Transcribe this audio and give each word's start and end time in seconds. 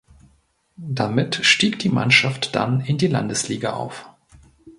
Damit 0.77 1.35
stieg 1.45 1.77
die 1.77 1.89
Mannschaft 1.89 2.55
dann 2.55 2.79
in 2.81 2.97
die 2.97 3.05
Landesliga 3.05 3.73
auf. 3.73 4.09